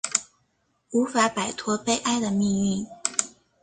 [0.89, 2.87] 无法摆脱悲哀的命运